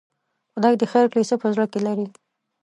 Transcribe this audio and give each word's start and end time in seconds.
خدای 0.53 0.73
دې 0.79 0.85
خیر 0.91 1.05
کړي، 1.11 1.23
څه 1.29 1.35
په 1.41 1.47
زړه 1.53 1.65
کې 1.71 1.79
لري؟ 1.85 2.07